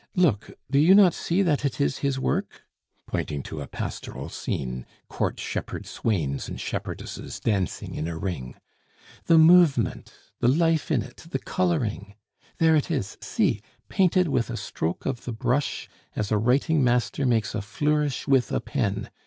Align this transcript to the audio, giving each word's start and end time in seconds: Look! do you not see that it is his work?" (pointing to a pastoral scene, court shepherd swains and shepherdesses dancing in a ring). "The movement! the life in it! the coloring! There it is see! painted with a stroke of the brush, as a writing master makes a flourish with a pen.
Look! 0.15 0.57
do 0.71 0.79
you 0.79 0.95
not 0.95 1.13
see 1.13 1.43
that 1.43 1.63
it 1.63 1.79
is 1.79 1.99
his 1.99 2.17
work?" 2.19 2.63
(pointing 3.05 3.43
to 3.43 3.61
a 3.61 3.67
pastoral 3.67 4.29
scene, 4.29 4.87
court 5.09 5.39
shepherd 5.39 5.85
swains 5.85 6.49
and 6.49 6.59
shepherdesses 6.59 7.39
dancing 7.39 7.93
in 7.93 8.07
a 8.07 8.17
ring). 8.17 8.55
"The 9.25 9.37
movement! 9.37 10.11
the 10.39 10.47
life 10.47 10.89
in 10.89 11.03
it! 11.03 11.17
the 11.29 11.37
coloring! 11.37 12.15
There 12.57 12.75
it 12.75 12.89
is 12.89 13.15
see! 13.21 13.61
painted 13.89 14.27
with 14.27 14.49
a 14.49 14.57
stroke 14.57 15.05
of 15.05 15.25
the 15.25 15.33
brush, 15.33 15.87
as 16.15 16.31
a 16.31 16.37
writing 16.39 16.83
master 16.83 17.23
makes 17.27 17.53
a 17.53 17.61
flourish 17.61 18.27
with 18.27 18.51
a 18.51 18.59
pen. 18.59 19.11